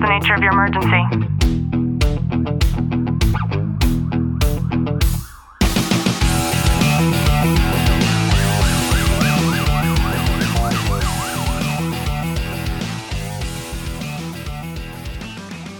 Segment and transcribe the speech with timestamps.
[0.00, 1.04] the nature of your emergency?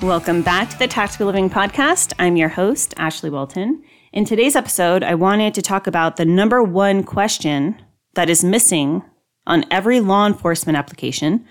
[0.03, 2.13] Welcome back to the Tactical Living Podcast.
[2.19, 3.83] I'm your host, Ashlie Walton.
[4.13, 7.81] In today's episode, I wanted to talk about the number one question
[8.15, 9.03] that is missing
[9.47, 11.47] on every law enforcement application,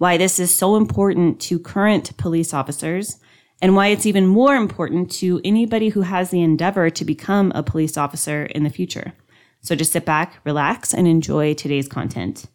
[0.00, 3.18] why this is so important to current police officers,
[3.60, 7.62] and why it's even more important to anybody who has the endeavor to become a
[7.62, 9.12] police officer in the future.
[9.60, 12.46] So just sit back, relax, and enjoy today's content.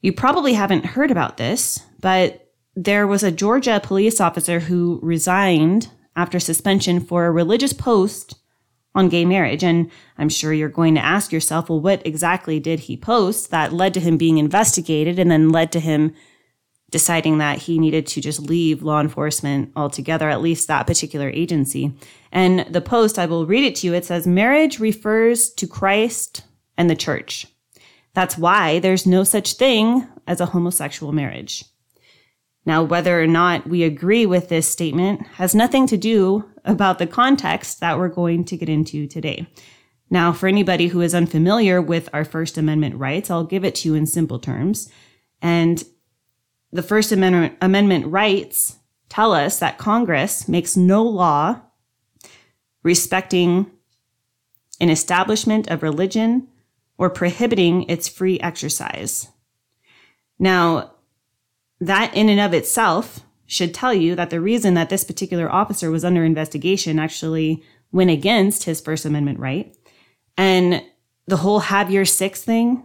[0.00, 5.90] You probably haven't heard about this, but there was a Georgia police officer who resigned
[6.14, 8.36] after suspension for a religious post
[8.94, 9.64] on gay marriage.
[9.64, 13.72] And I'm sure you're going to ask yourself, well, what exactly did he post that
[13.72, 16.14] led to him being investigated and then led to him
[16.90, 21.94] deciding that he needed to just leave law enforcement altogether, at least that particular agency?
[22.32, 23.94] And the post, I will read it to you.
[23.94, 26.42] It says, marriage refers to Christ
[26.76, 27.46] and the church.
[28.14, 31.64] That's why there's no such thing as a homosexual marriage.
[32.66, 37.06] Now, whether or not we agree with this statement has nothing to do about the
[37.06, 39.46] context that we're going to get into today.
[40.10, 43.88] Now, for anybody who is unfamiliar with our First Amendment rights, I'll give it to
[43.88, 44.90] you in simple terms.
[45.40, 45.82] And
[46.72, 48.76] the First Amendment, Amendment rights
[49.08, 51.60] tell us that Congress makes no law
[52.82, 53.70] respecting
[54.80, 56.48] an establishment of religion
[56.96, 59.28] or prohibiting its free exercise.
[60.38, 60.92] Now,
[61.80, 65.90] that in and of itself should tell you that the reason that this particular officer
[65.90, 69.76] was under investigation actually went against his First Amendment right.
[70.36, 70.84] And
[71.26, 72.84] the whole have your six thing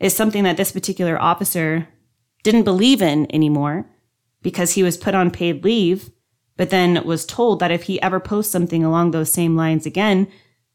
[0.00, 1.88] is something that this particular officer
[2.50, 3.84] didn't believe in anymore
[4.40, 6.10] because he was put on paid leave,
[6.56, 10.26] but then was told that if he ever posts something along those same lines again,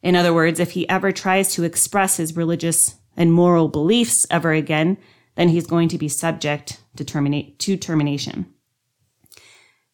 [0.04, 4.52] in other words, if he ever tries to express his religious and moral beliefs ever
[4.52, 4.98] again,
[5.36, 8.46] then he's going to be subject to terminate to termination.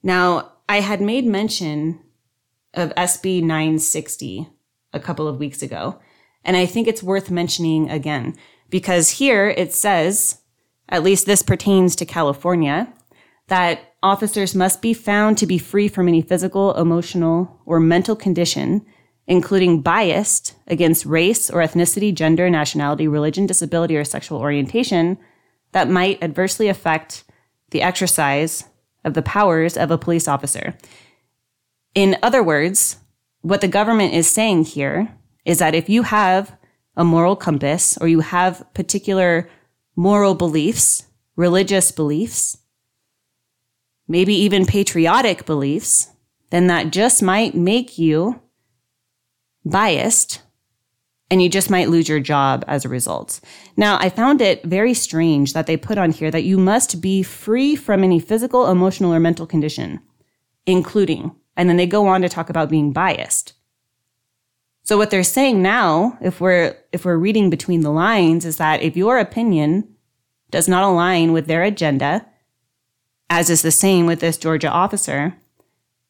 [0.03, 2.01] Now, I had made mention
[2.73, 4.49] of SB 960
[4.91, 5.99] a couple of weeks ago,
[6.43, 8.35] and I think it's worth mentioning again
[8.69, 10.41] because here it says,
[10.89, 12.91] at least this pertains to California,
[13.47, 18.85] that officers must be found to be free from any physical, emotional, or mental condition
[19.29, 25.19] including biased against race or ethnicity, gender, nationality, religion, disability, or sexual orientation
[25.71, 27.23] that might adversely affect
[27.69, 28.63] the exercise
[29.05, 30.75] of the powers of a police officer.
[31.93, 32.97] In other words,
[33.41, 36.57] what the government is saying here is that if you have
[36.97, 39.47] a moral compass or you have particular
[39.99, 42.57] moral beliefs, religious beliefs,
[44.07, 46.07] maybe even patriotic beliefs,
[46.51, 48.41] then that just might make you
[49.65, 50.41] biased
[51.29, 53.41] and you just might lose your job as a result.
[53.75, 57.21] Now, I found it very strange that they put on here that you must be
[57.21, 59.99] free from any physical, emotional, or mental condition,
[60.65, 63.51] including, and then they go on to talk about being biased.
[64.89, 68.81] So what they're saying now, if we're, if we're reading between the lines, is that
[68.81, 69.87] if your opinion
[70.49, 72.25] does not align with their agenda,
[73.29, 75.35] as is the same with this Georgia officer,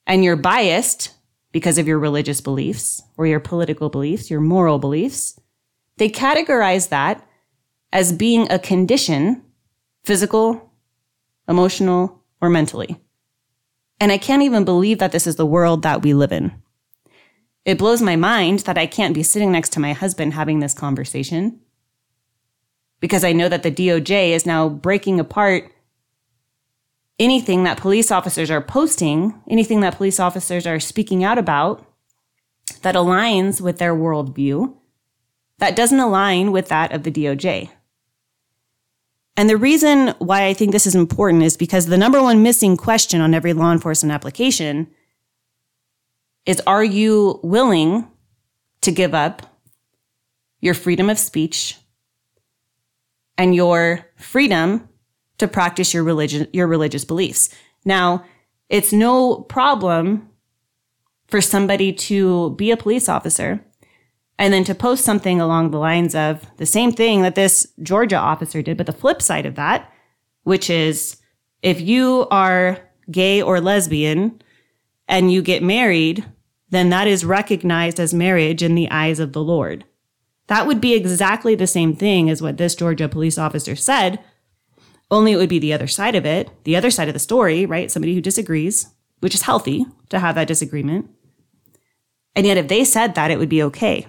[0.08, 1.12] and you're biased
[1.52, 5.38] because of your religious beliefs or your political beliefs, your moral beliefs,
[5.98, 7.28] they categorize that
[7.92, 9.44] as being a condition,
[10.06, 10.72] physical,
[11.50, 12.96] emotional, or mentally.
[14.00, 16.54] And I can't even believe that this is the world that we live in.
[17.66, 20.74] It blows my mind that I can't be sitting next to my husband having this
[20.74, 21.60] conversation
[23.00, 25.72] because I know that the DOJ is now breaking apart
[27.18, 31.86] anything that police officers are posting, anything that police officers are speaking out about
[32.82, 34.74] that aligns with their worldview,
[35.58, 37.70] that doesn't align with that of the DOJ.
[39.36, 42.76] And the reason why I think this is important is because the number one missing
[42.78, 44.88] question on every law enforcement application
[46.46, 48.08] is Are you willing
[48.82, 49.46] to give up
[50.62, 51.78] your freedom of speech
[53.38, 54.88] and your freedom
[55.38, 57.50] to practice your religion, your religious beliefs.
[57.86, 58.26] Now,
[58.68, 60.30] it's no problem
[61.28, 63.64] for somebody to be a police officer
[64.38, 68.18] and then to post something along the lines of the same thing that this Georgia
[68.18, 69.92] officer did, but the flip side of that,
[70.44, 71.18] which is
[71.62, 72.78] if you are
[73.12, 74.42] gay or lesbian
[75.10, 76.24] and you get married,
[76.70, 79.84] then that is recognized as marriage in the eyes of the Lord.
[80.48, 84.24] That would be exactly the same thing as what this Georgia police officer said
[85.12, 87.66] Only it would be the other side of it, the other side of the story,
[87.66, 87.90] right?
[87.90, 91.10] Somebody who disagrees, which is healthy to have that disagreement.
[92.36, 94.06] And yet, if they said that, it would be okay.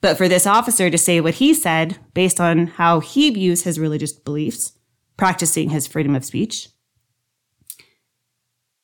[0.00, 3.78] But for this officer to say what he said based on how he views his
[3.78, 4.72] religious beliefs,
[5.18, 6.70] practicing his freedom of speech,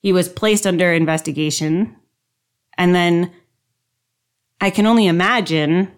[0.05, 1.97] he was placed under investigation.
[2.77, 3.33] And then
[4.61, 5.91] I can only imagine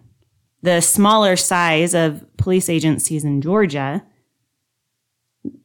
[0.63, 4.05] the smaller size of police agencies in Georgia,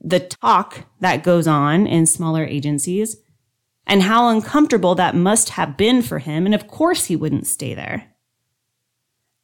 [0.02, 3.18] the talk that goes on in smaller agencies,
[3.86, 6.48] and how uncomfortable that must have been for him.
[6.48, 8.08] And of course, he wouldn't stay there.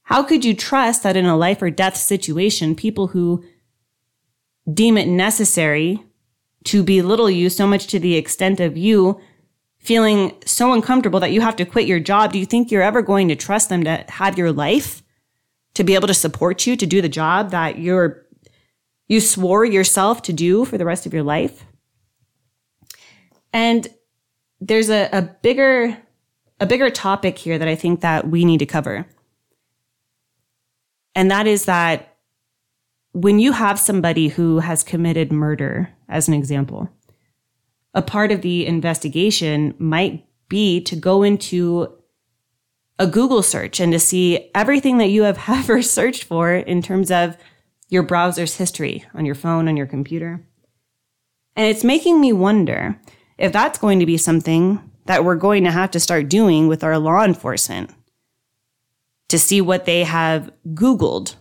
[0.05, 3.43] How could you trust that in a life or death situation, people who
[4.73, 6.03] deem it necessary
[6.67, 9.19] to belittle you so much to the extent of you
[9.79, 13.01] feeling so uncomfortable that you have to quit your job, do you think you're ever
[13.01, 15.01] going to trust them to have your life,
[15.75, 18.25] to be able to support you, to do the job that you're
[19.07, 21.65] you swore yourself to do for the rest of your life?
[23.53, 23.87] And
[24.59, 25.97] there's a, a bigger
[26.59, 29.07] a bigger topic here that I think that we need to cover.
[31.15, 32.16] And that is that
[33.17, 36.87] when you have somebody who has committed murder, as an example,
[37.95, 41.91] a part of the investigation might be to go into
[42.99, 47.09] a Google search and to see everything that you have ever searched for in terms
[47.09, 47.35] of
[47.89, 50.45] your browser's history on your phone, on your computer.
[51.55, 53.01] And it's making me wonder
[53.39, 56.83] if that's going to be something that we're going to have to start doing with
[56.83, 57.89] our law enforcement
[59.29, 61.35] to see what they have Googled,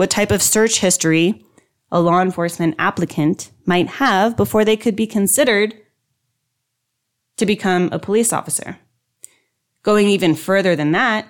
[0.00, 1.44] what type of search history
[1.92, 5.74] a law enforcement applicant might have before they could be considered
[7.36, 8.78] to become a police officer.
[9.82, 11.28] Going even further than that,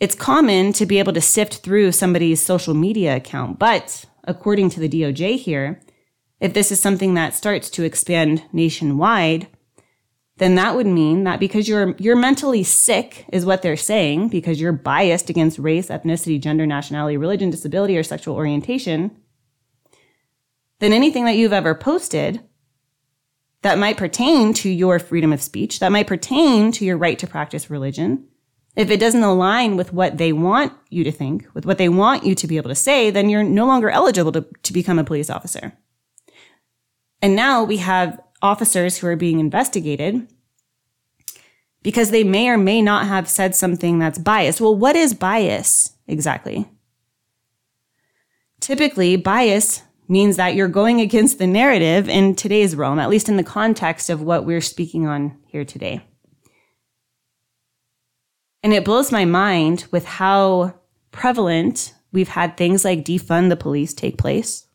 [0.00, 4.80] it's common to be able to sift through somebody's social media account, but according to
[4.80, 5.80] the DOJ here,
[6.40, 9.46] if this is something that starts to expand nationwide,
[10.40, 14.58] then that would mean that because you're you're mentally sick is what they're saying because
[14.58, 19.10] you're biased against race, ethnicity, gender, nationality, religion, disability or sexual orientation,
[20.78, 22.40] then anything that you've ever posted
[23.60, 27.26] that might pertain to your freedom of speech, that might pertain to your right to
[27.26, 28.26] practice religion,
[28.76, 32.24] if it doesn't align with what they want you to think, with what they want
[32.24, 35.04] you to be able to say, then you're no longer eligible to, to become a
[35.04, 35.74] police officer.
[37.20, 40.26] And now we have officers who are being investigated
[41.82, 44.60] because they may or may not have said something that's biased.
[44.60, 46.68] Well, what is bias exactly?
[48.60, 53.36] Typically, bias means that you're going against the narrative in today's realm, at least in
[53.36, 56.02] the context of what we're speaking on here today.
[58.62, 60.74] And it blows my mind with how
[61.12, 64.66] prevalent we've had things like defund the police take place.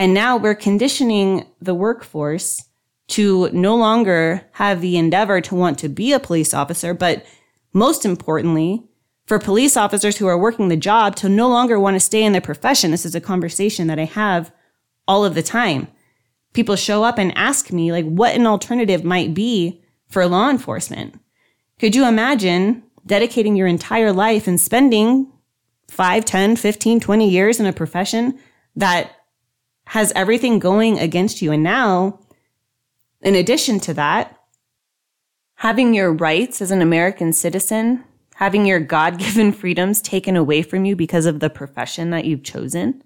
[0.00, 2.64] And now we're conditioning the workforce
[3.08, 7.26] to no longer have the endeavor to want to be a police officer, but
[7.74, 8.82] most importantly,
[9.26, 12.32] for police officers who are working the job to no longer want to stay in
[12.32, 12.90] their profession.
[12.90, 14.50] This is a conversation that I have
[15.06, 15.86] all of the time.
[16.54, 21.20] People show up and ask me like what an alternative might be for law enforcement.
[21.78, 25.30] Could you imagine dedicating your entire life and spending
[25.88, 28.38] 5, 10, 15, 20 years in a profession
[28.76, 29.12] that
[29.90, 31.50] has everything going against you.
[31.50, 32.20] And now,
[33.22, 34.40] in addition to that,
[35.56, 38.04] having your rights as an American citizen,
[38.36, 42.44] having your God given freedoms taken away from you because of the profession that you've
[42.44, 43.02] chosen.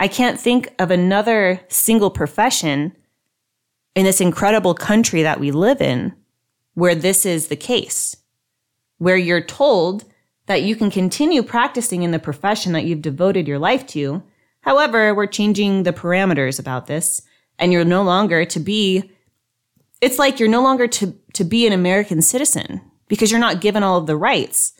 [0.00, 2.96] I can't think of another single profession
[3.94, 6.14] in this incredible country that we live in
[6.72, 8.16] where this is the case,
[8.96, 10.06] where you're told
[10.46, 14.22] that you can continue practicing in the profession that you've devoted your life to
[14.60, 17.22] However, we're changing the parameters about this
[17.58, 19.10] and you're no longer to be,
[20.00, 23.82] it's like you're no longer to, to be an American citizen because you're not given
[23.82, 24.74] all of the rights.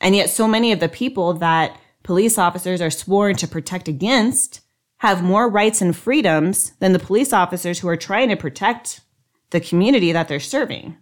[0.00, 4.60] And yet so many of the people that police officers are sworn to protect against
[4.98, 9.00] have more rights and freedoms than the police officers who are trying to protect
[9.50, 10.96] the community that they're serving.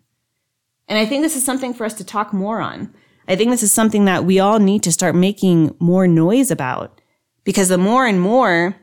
[0.87, 2.95] And I think this is something for us to talk more on.
[3.27, 6.98] I think this is something that we all need to start making more noise about
[7.49, 8.77] because the more and more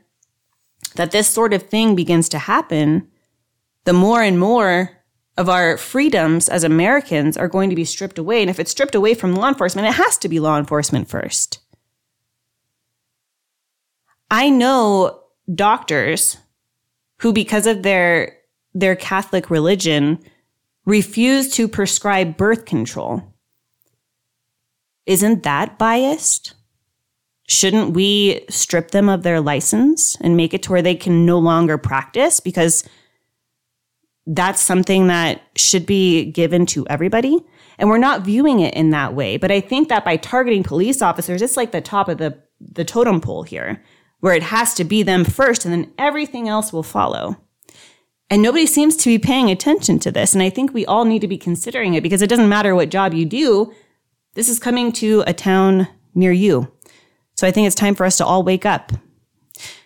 [0.95, 3.07] that this sort of thing begins to happen,
[3.83, 5.03] the more and more
[5.37, 8.41] of our freedoms as Americans are going to be stripped away.
[8.41, 11.59] And if it's stripped away from law enforcement, it has to be law enforcement first.
[14.31, 15.21] I know
[15.53, 16.37] doctors
[17.17, 18.35] who, because of their,
[18.73, 20.17] their Catholic religion,
[20.85, 23.31] refuse to prescribe birth control.
[25.05, 26.55] Isn't that biased?
[27.47, 31.37] Shouldn't we strip them of their license and make it to where they can no
[31.37, 32.39] longer practice?
[32.39, 32.87] Because
[34.25, 37.39] that's something that should be given to everybody.
[37.77, 39.37] And we're not viewing it in that way.
[39.37, 42.85] But I think that by targeting police officers, it's like the top of the, the
[42.85, 43.83] totem pole here,
[44.21, 47.35] where it has to be them first and then everything else will follow.
[48.29, 50.33] And nobody seems to be paying attention to this.
[50.33, 52.89] And I think we all need to be considering it because it doesn't matter what
[52.89, 53.71] job you do.
[54.33, 56.71] This is coming to a town near you.
[57.35, 58.93] So I think it's time for us to all wake up.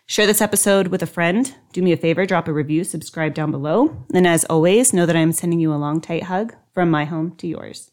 [0.06, 1.54] Share this episode with a friend.
[1.74, 4.06] Do me a favor, drop a review, subscribe down below.
[4.14, 7.36] And as always, know that I'm sending you a long, tight hug from my home
[7.38, 7.92] to yours.